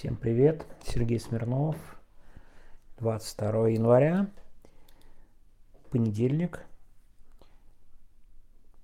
[0.00, 1.76] Всем привет, Сергей Смирнов,
[3.00, 4.30] 22 января,
[5.90, 6.64] понедельник.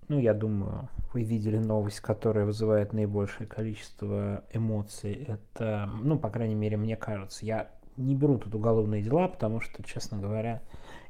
[0.09, 5.15] Ну, я думаю, вы видели новость, которая вызывает наибольшее количество эмоций.
[5.15, 9.83] Это, ну, по крайней мере, мне кажется, я не беру тут уголовные дела, потому что,
[9.85, 10.61] честно говоря,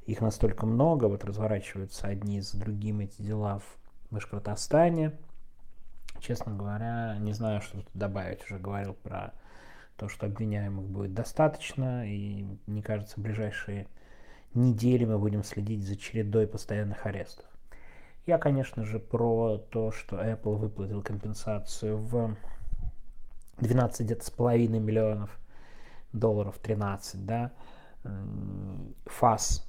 [0.05, 5.19] их настолько много, вот разворачиваются одни за другими эти дела в Башкортостане.
[6.21, 8.45] Честно говоря, не знаю, что тут добавить.
[8.45, 9.35] Уже говорил про
[9.97, 13.87] то, что обвиняемых будет достаточно, и мне кажется, в ближайшие
[14.55, 17.47] недели мы будем следить за чередой постоянных арестов.
[18.27, 22.37] Я, конечно же, про то, что Apple выплатил компенсацию в
[23.59, 25.39] 12 где-то с половиной миллионов
[26.13, 27.53] долларов, 13, да,
[29.07, 29.67] ФАС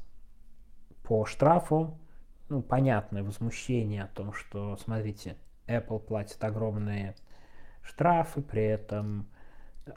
[1.04, 1.98] по штрафу,
[2.50, 5.38] ну, понятное возмущение о том, что, смотрите,
[5.68, 7.16] Apple платит огромные
[7.82, 9.28] штрафы, при этом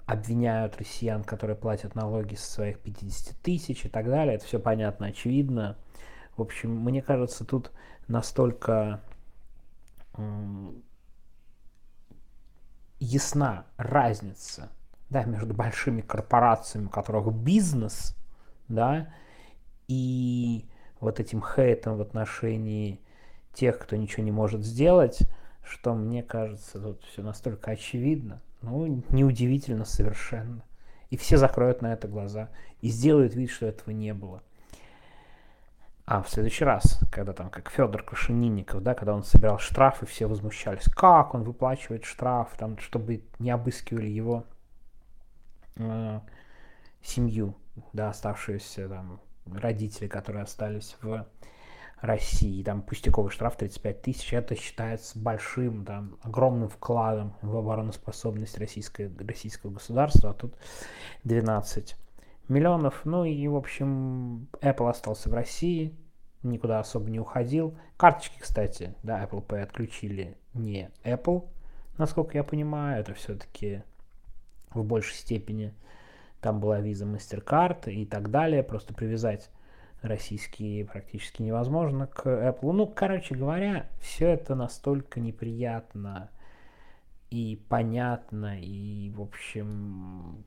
[0.06, 4.36] обвиняют россиян, которые платят налоги со своих 50 тысяч и так далее.
[4.36, 5.76] Это все понятно, очевидно.
[6.36, 7.72] В общем, мне кажется, тут
[8.08, 9.00] настолько
[12.98, 14.70] ясна разница
[15.08, 18.16] да, между большими корпорациями, у которых бизнес,
[18.68, 19.12] да,
[19.88, 20.68] и
[21.00, 23.00] вот этим хейтом в отношении
[23.52, 25.20] тех, кто ничего не может сделать,
[25.62, 28.40] что мне кажется, тут все настолько очевидно.
[28.62, 30.64] Ну, неудивительно совершенно.
[31.08, 34.42] И все закроют на это глаза и сделают вид, что этого не было.
[36.04, 40.26] А в следующий раз, когда там, как Федор Крашенинников, да, когда он собирал штрафы, все
[40.26, 44.44] возмущались, как он выплачивает штраф, там, чтобы не обыскивали его
[45.76, 46.20] э,
[47.00, 47.54] семью,
[47.92, 51.26] да, оставшиеся там родители, которые остались в
[52.00, 59.14] России, там пустяковый штраф 35 тысяч, это считается большим, там, огромным вкладом в обороноспособность российской,
[59.18, 60.54] российского государства, а тут
[61.24, 61.96] 12
[62.48, 63.02] миллионов.
[63.04, 65.94] Ну и, в общем, Apple остался в России,
[66.42, 67.76] никуда особо не уходил.
[67.96, 71.48] Карточки, кстати, да, Apple Pay отключили не Apple,
[71.98, 73.82] насколько я понимаю, это все-таки
[74.70, 75.74] в большей степени
[76.40, 79.50] там была виза MasterCard и так далее, просто привязать
[80.02, 82.72] российские практически невозможно к Apple.
[82.72, 86.30] Ну, короче говоря, все это настолько неприятно
[87.30, 90.44] и понятно, и, в общем,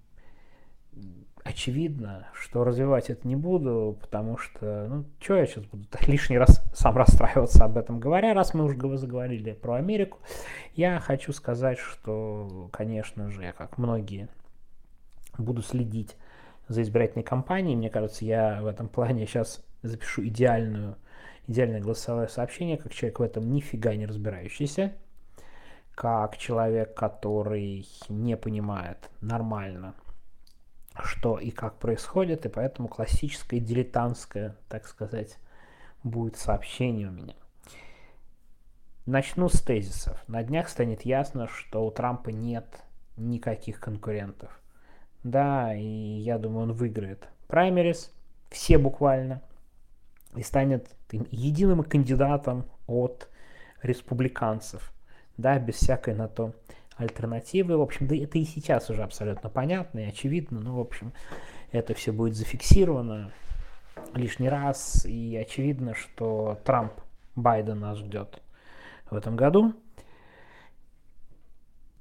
[1.44, 6.62] очевидно, что развивать это не буду, потому что, ну, что я сейчас буду лишний раз
[6.74, 10.20] сам расстраиваться об этом говоря, раз мы уже заговорили про Америку,
[10.76, 14.28] я хочу сказать, что, конечно же, как многие,
[15.38, 16.16] буду следить
[16.68, 17.76] за избирательной кампанией.
[17.76, 20.98] Мне кажется, я в этом плане сейчас запишу идеальную,
[21.48, 24.94] идеальное голосовое сообщение, как человек в этом нифига не разбирающийся,
[25.96, 29.94] как человек, который не понимает нормально,
[31.04, 35.38] что и как происходит, и поэтому классическое дилетантское, так сказать,
[36.04, 37.36] будет сообщение у меня.
[39.06, 40.24] Начну с тезисов.
[40.30, 42.66] На днях станет ясно, что у Трампа нет
[43.18, 44.63] никаких конкурентов.
[45.24, 48.12] Да, и я думаю, он выиграет праймерис,
[48.50, 49.42] все буквально,
[50.36, 53.30] и станет единым кандидатом от
[53.82, 54.92] республиканцев,
[55.38, 56.54] да, без всякой на то
[56.98, 57.78] альтернативы.
[57.78, 61.14] В общем, да это и сейчас уже абсолютно понятно и очевидно, но, в общем,
[61.72, 63.32] это все будет зафиксировано
[64.14, 66.94] лишний раз, и очевидно, что Трамп
[67.36, 68.42] Байден нас ждет
[69.10, 69.74] в этом году.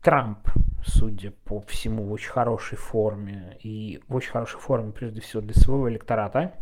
[0.02, 0.48] Трамп
[0.84, 3.56] судя по всему, в очень хорошей форме.
[3.62, 6.54] И в очень хорошей форме, прежде всего, для своего электората.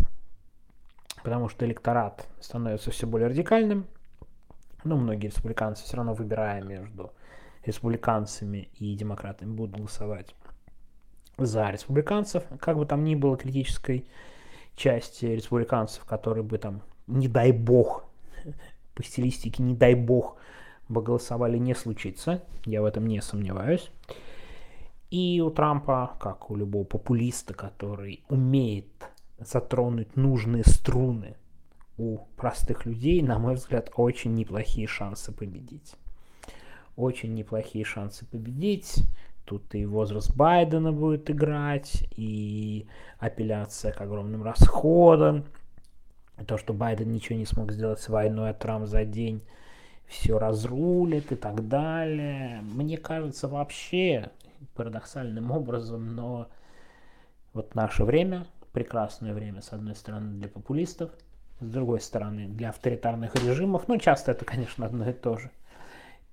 [1.22, 3.86] Потому что электорат становится все более радикальным.
[4.84, 7.12] Ну, многие республиканцы все равно выбирая между
[7.66, 10.34] республиканцами и демократами будут голосовать
[11.36, 12.44] за республиканцев.
[12.58, 14.06] Как бы там ни было критической
[14.76, 18.04] части республиканцев, которые бы там, не дай бог,
[18.94, 20.38] по стилистике, не дай бог,
[20.98, 23.90] голосовали не случится, я в этом не сомневаюсь.
[25.10, 28.86] И у Трампа, как у любого популиста, который умеет
[29.38, 31.36] затронуть нужные струны
[31.96, 35.94] у простых людей, на мой взгляд, очень неплохие шансы победить.
[36.96, 39.04] Очень неплохие шансы победить.
[39.44, 42.86] Тут и возраст Байдена будет играть, и
[43.18, 45.44] апелляция к огромным расходам.
[46.46, 49.42] То, что Байден ничего не смог сделать с войной, а Трамп за день
[50.10, 52.60] все разрулит и так далее.
[52.62, 54.30] Мне кажется, вообще
[54.74, 56.48] парадоксальным образом, но
[57.52, 61.12] вот наше время, прекрасное время, с одной стороны, для популистов,
[61.60, 65.50] с другой стороны, для авторитарных режимов, ну, часто это, конечно, одно и то же.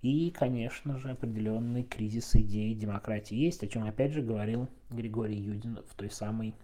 [0.01, 5.79] И, конечно же, определенный кризис идеи демократии есть, о чем опять же говорил Григорий Юдин
[5.88, 6.56] в той самой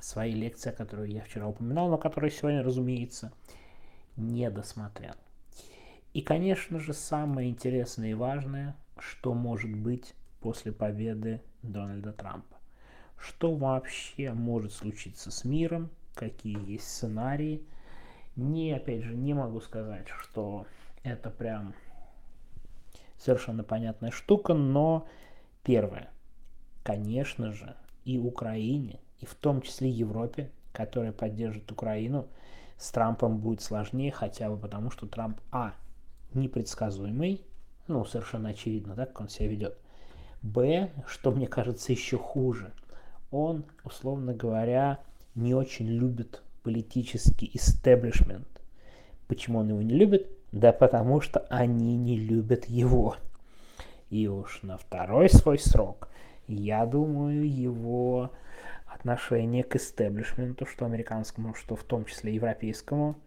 [0.00, 3.32] своей лекции, которую я вчера упоминал, но которую сегодня, разумеется,
[4.16, 5.14] не досмотрел.
[6.12, 12.56] И, конечно же, самое интересное и важное, что может быть после победы Дональда Трампа.
[13.18, 17.62] Что вообще может случиться с миром, какие есть сценарии.
[18.36, 20.66] Не, опять же, не могу сказать, что
[21.02, 21.74] это прям
[23.18, 25.06] совершенно понятная штука, но
[25.64, 26.08] первое,
[26.82, 32.28] конечно же, и Украине, и в том числе Европе, которая поддержит Украину,
[32.78, 35.74] с Трампом будет сложнее, хотя бы потому, что Трамп, а,
[36.34, 37.44] непредсказуемый,
[37.86, 39.78] ну, совершенно очевидно, да, как он себя ведет.
[40.42, 42.72] Б, что мне кажется еще хуже,
[43.30, 45.00] он, условно говоря,
[45.34, 48.48] не очень любит политический истеблишмент.
[49.26, 50.30] Почему он его не любит?
[50.52, 53.16] Да потому что они не любят его.
[54.10, 56.08] И уж на второй свой срок,
[56.46, 58.30] я думаю, его
[58.86, 63.18] отношение к истеблишменту, что американскому, что в том числе европейскому,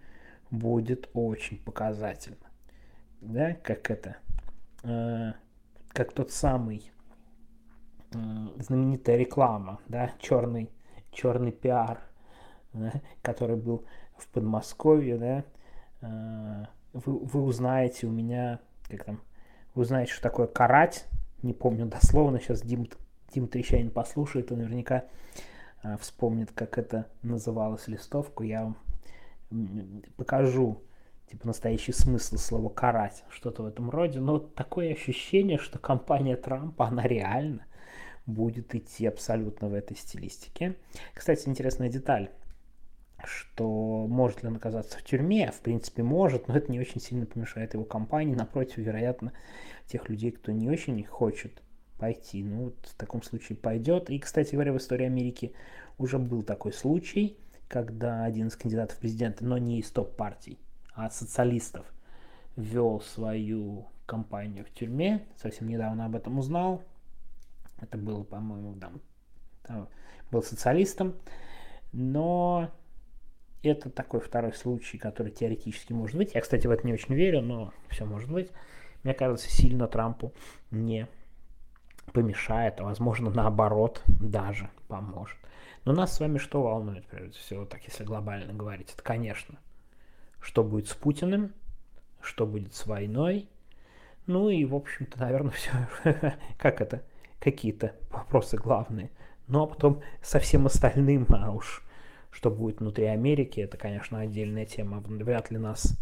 [0.49, 2.50] будет очень показательно.
[3.21, 4.17] Да, как это,
[4.83, 5.33] э,
[5.89, 6.91] как тот самый
[8.13, 8.17] э,
[8.57, 10.71] знаменитая реклама, да, черный,
[11.11, 11.99] черный пиар,
[12.73, 13.85] да, который был
[14.17, 15.43] в Подмосковье, да,
[16.01, 18.59] э, вы, вы узнаете у меня,
[18.89, 19.21] как там,
[19.75, 21.05] вы узнаете, что такое карать,
[21.43, 22.87] не помню дословно, сейчас Дим,
[23.31, 25.05] Дим Трещанин послушает, и наверняка
[25.83, 28.77] э, вспомнит, как это называлось листовку, я вам
[30.17, 30.81] покажу,
[31.31, 36.87] типа, настоящий смысл слова «карать», что-то в этом роде, но такое ощущение, что компания Трампа,
[36.87, 37.65] она реально
[38.25, 40.75] будет идти абсолютно в этой стилистике.
[41.13, 42.29] Кстати, интересная деталь
[43.23, 47.25] что может ли он оказаться в тюрьме, в принципе может, но это не очень сильно
[47.25, 49.31] помешает его компании, напротив, вероятно,
[49.85, 51.61] тех людей, кто не очень хочет
[51.99, 54.09] пойти, ну вот в таком случае пойдет.
[54.09, 55.53] И, кстати говоря, в истории Америки
[55.97, 57.37] уже был такой случай,
[57.67, 60.57] когда один из кандидатов в президенты, но не из топ-партий,
[61.05, 61.85] от социалистов,
[62.55, 66.83] вел свою компанию в тюрьме, совсем недавно об этом узнал,
[67.79, 69.01] это было, по-моему, там,
[69.63, 69.89] там
[70.31, 71.15] был социалистом,
[71.91, 72.69] но
[73.63, 76.33] это такой второй случай, который теоретически может быть.
[76.33, 78.51] Я, кстати, в это не очень верю, но все может быть.
[79.03, 80.33] Мне кажется, сильно Трампу
[80.69, 81.07] не
[82.13, 85.37] помешает, а возможно наоборот даже поможет.
[85.85, 89.57] Но нас с вами что волнует, прежде всего, так если глобально говорить, это, конечно,
[90.41, 91.53] что будет с Путиным,
[92.21, 93.47] что будет с войной,
[94.27, 95.71] ну и, в общем-то, наверное, все,
[96.57, 97.03] как это,
[97.39, 99.11] какие-то вопросы главные.
[99.47, 101.83] Ну а потом со всем остальным, а уж
[102.31, 105.01] что будет внутри Америки, это, конечно, отдельная тема.
[105.01, 105.97] Вряд ли нас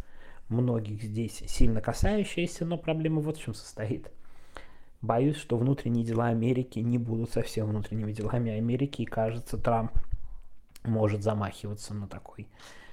[0.47, 4.11] многих здесь сильно касающаяся, но проблема вот в чем состоит.
[5.01, 9.91] Боюсь, что внутренние дела Америки не будут совсем внутренними делами Америки, и кажется, Трамп
[10.83, 12.47] может замахиваться на такой,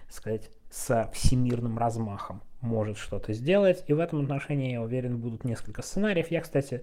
[0.09, 3.85] сказать, со всемирным размахом может что-то сделать.
[3.87, 6.31] И в этом отношении, я уверен, будут несколько сценариев.
[6.31, 6.83] Я, кстати,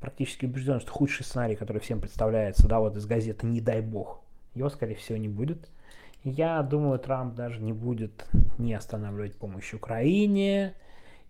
[0.00, 4.20] практически убежден, что худший сценарий, который всем представляется, да, вот из газеты «Не дай бог»,
[4.54, 5.68] его, скорее всего, не будет.
[6.22, 8.26] Я думаю, Трамп даже не будет
[8.56, 10.74] не останавливать помощь Украине,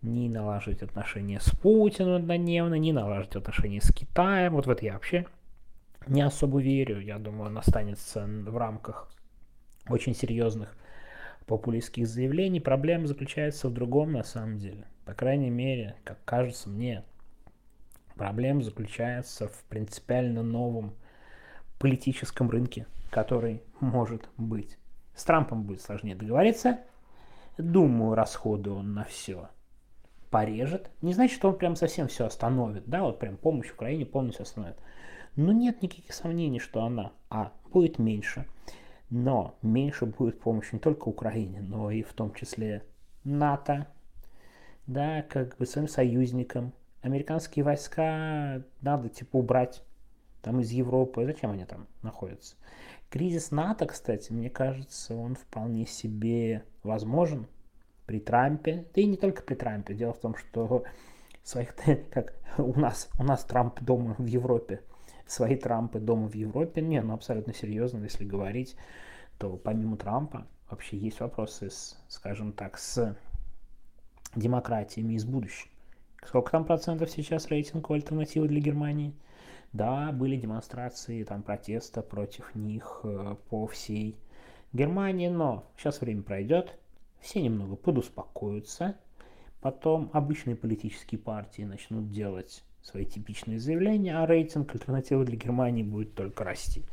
[0.03, 4.55] не налаживать отношения с Путиным однодневно, не налаживать отношения с Китаем.
[4.55, 5.27] Вот в это я вообще
[6.07, 7.01] не особо верю.
[7.01, 9.11] Я думаю, он останется в рамках
[9.88, 10.76] очень серьезных
[11.47, 12.61] популистских заявлений.
[12.61, 14.87] Проблема заключается в другом на самом деле.
[15.05, 17.05] По крайней мере, как кажется мне,
[18.17, 20.95] проблема заключается в принципиально новом
[21.79, 24.77] политическом рынке который может быть.
[25.15, 26.81] С Трампом будет сложнее договориться.
[27.57, 29.51] Думаю, расходы он на все
[30.31, 30.91] порежет.
[31.01, 34.77] Не значит, что он прям совсем все остановит, да, вот прям помощь Украине полностью остановит.
[35.37, 38.47] Но нет никаких сомнений, что она, а, будет меньше,
[39.14, 42.83] но меньше будет помощи не только Украине, но и в том числе
[43.23, 43.87] НАТО,
[44.88, 46.73] да, как бы своим союзникам.
[47.00, 49.85] Американские войска надо, типа, убрать
[50.42, 51.25] там из Европы.
[51.26, 52.56] Зачем они там находятся?
[53.09, 57.47] Кризис НАТО, кстати, мне кажется, он вполне себе возможен
[58.06, 59.94] при Трампе, да и не только при Трампе.
[59.94, 60.83] Дело в том, что
[61.44, 61.76] своих,
[62.11, 64.80] как у нас, у нас Трамп дома в Европе,
[65.26, 68.76] свои Трампы дома в Европе, не, ну абсолютно серьезно, если говорить,
[69.38, 73.16] то помимо Трампа вообще есть вопросы, с, скажем так, с
[74.35, 75.71] демократиями из будущего.
[76.26, 79.14] Сколько там процентов сейчас рейтинг у альтернативы для Германии?
[79.73, 84.16] Да, были демонстрации там протеста против них э, по всей
[84.73, 86.78] Германии, но сейчас время пройдет,
[87.21, 88.97] все немного подуспокоятся,
[89.64, 96.14] Потом обычные политические партии начнут делать свои типичные заявления, а рейтинг альтернативы для Германии будет
[96.14, 96.85] только расти.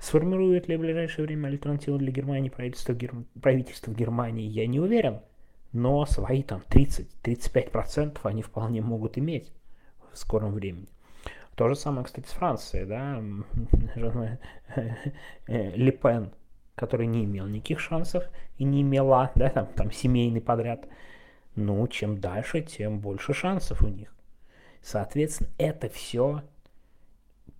[0.00, 3.14] Сформирует ли в ближайшее время альтернативу для Германии правительство, Гер...
[3.40, 5.20] правительство Германии, я не уверен,
[5.72, 9.52] но свои там 30-35% они вполне могут иметь
[10.12, 10.88] в скором времени.
[11.54, 13.20] То же самое, кстати, с Францией, да,
[15.46, 16.32] Ле Пен,
[16.74, 18.24] который не имел никаких шансов
[18.58, 20.88] и не имела, да, там, там семейный подряд,
[21.54, 24.12] ну, чем дальше, тем больше шансов у них.
[24.82, 26.42] Соответственно, это все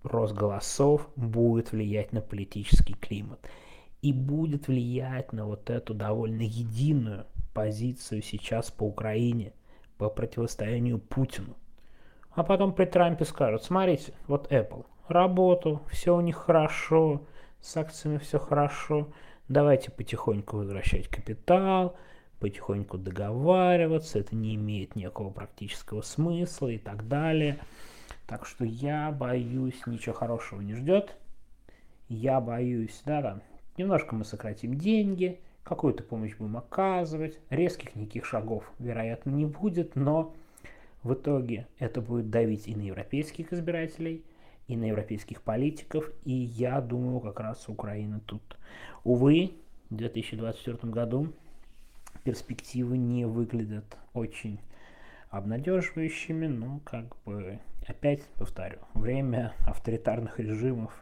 [0.03, 3.39] рост голосов будет влиять на политический климат
[4.01, 9.53] и будет влиять на вот эту довольно единую позицию сейчас по Украине,
[9.97, 11.55] по противостоянию Путину.
[12.31, 17.23] А потом при Трампе скажут, смотрите, вот Apple, работу, все у них хорошо,
[17.59, 19.09] с акциями все хорошо,
[19.49, 21.97] давайте потихоньку возвращать капитал,
[22.39, 27.59] потихоньку договариваться, это не имеет никакого практического смысла и так далее.
[28.27, 31.15] Так что я боюсь, ничего хорошего не ждет.
[32.07, 33.41] Я боюсь, да, там,
[33.77, 40.33] немножко мы сократим деньги, какую-то помощь будем оказывать, резких никаких шагов, вероятно, не будет, но
[41.03, 44.23] в итоге это будет давить и на европейских избирателей,
[44.67, 48.41] и на европейских политиков, и я думаю, как раз Украина тут.
[49.03, 49.53] Увы,
[49.89, 51.33] в 2024 году
[52.23, 54.59] перспективы не выглядят очень
[55.29, 60.93] обнадеживающими, но как бы опять повторю, время авторитарных режимов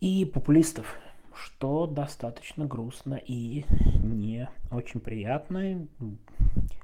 [0.00, 0.98] и популистов,
[1.34, 3.64] что достаточно грустно и
[4.02, 5.86] не очень приятно.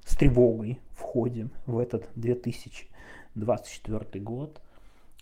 [0.04, 4.60] С тревогой входим в этот 2024 год.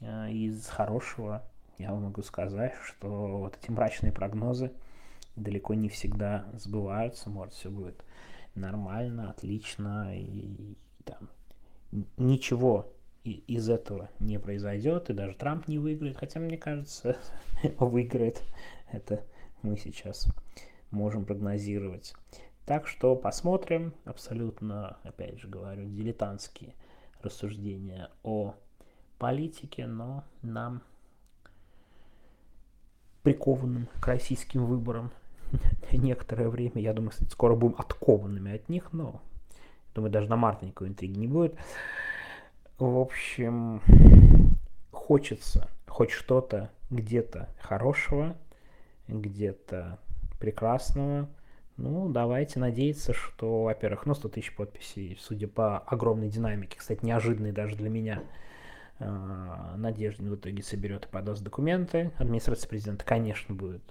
[0.01, 1.43] Э, из хорошего
[1.79, 4.73] я могу сказать, что вот эти мрачные прогнозы–
[5.37, 8.05] далеко не всегда сбываются, может, все будет
[8.55, 11.29] нормально, отлично, и, и там
[12.17, 12.93] ничего
[13.25, 17.17] из этого не произойдет, и даже Трамп не выиграет, хотя, мне кажется,
[17.79, 18.43] выиграет.
[18.93, 19.25] Это
[19.63, 20.29] мы сейчас
[20.91, 22.15] можем прогнозировать.
[22.67, 23.95] Так что посмотрим.
[24.05, 26.75] Абсолютно, опять же говорю, дилетантские
[27.23, 28.55] рассуждения о
[29.19, 30.83] политике, но нам
[33.23, 35.11] прикованным к российским выборам
[35.93, 36.77] некоторое время.
[36.77, 39.21] Я думаю, кстати, скоро будем откованными от них, но
[39.95, 41.57] думаю, даже на марта никакой интриги не будет.
[42.79, 43.81] В общем,
[44.91, 48.37] хочется хоть что-то где-то хорошего,
[49.07, 49.99] где-то
[50.41, 51.29] прекрасного.
[51.77, 57.53] Ну, давайте надеяться, что, во-первых, ну, 100 тысяч подписей, судя по огромной динамике, кстати, неожиданной
[57.53, 58.23] даже для меня,
[59.01, 62.13] а, Надеждин в итоге соберет и подаст документы.
[62.17, 63.83] Администрация президента, конечно, будет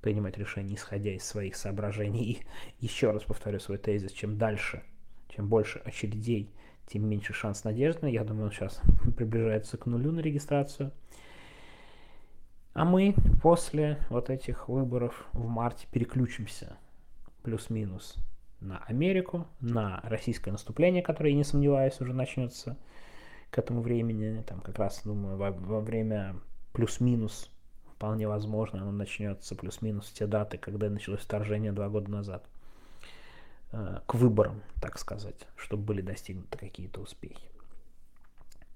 [0.00, 2.40] принимать решения, исходя из своих соображений.
[2.80, 4.82] И еще раз повторю свой тезис, чем дальше,
[5.28, 6.50] чем больше очередей,
[6.86, 8.08] тем меньше шанс надежды.
[8.08, 8.80] Я думаю, он сейчас
[9.16, 10.92] приближается к нулю на регистрацию.
[12.74, 16.76] А мы после вот этих выборов в марте переключимся
[17.42, 18.16] плюс-минус
[18.60, 22.76] на Америку, на российское наступление, которое, я не сомневаюсь, уже начнется
[23.50, 24.42] к этому времени.
[24.42, 26.36] Там как раз, думаю, во, во время
[26.72, 27.50] плюс-минус
[27.98, 32.44] вполне возможно, оно начнется плюс-минус в те даты, когда началось вторжение два года назад.
[33.72, 37.48] Э, к выборам, так сказать, чтобы были достигнуты какие-то успехи.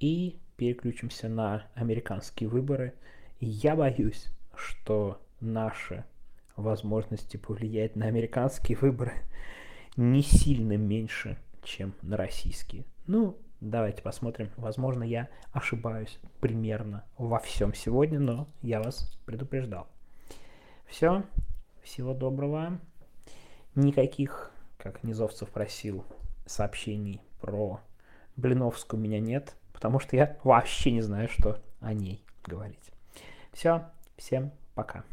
[0.01, 2.95] И переключимся на американские выборы.
[3.39, 4.27] Я боюсь,
[4.57, 6.05] что наши
[6.57, 9.13] возможности повлиять на американские выборы
[9.97, 12.85] не сильно меньше, чем на российские.
[13.07, 14.51] Ну, Давайте посмотрим.
[14.57, 19.87] Возможно, я ошибаюсь примерно во всем сегодня, но я вас предупреждал.
[20.89, 21.23] Все.
[21.85, 22.81] Всего доброго.
[23.77, 26.05] Никаких, как Низовцев просил,
[26.45, 27.81] сообщений про
[28.35, 32.91] Блиновскую у меня нет, потому что я вообще не знаю, что о ней говорить.
[33.53, 33.89] Все.
[34.17, 35.05] Всем пока.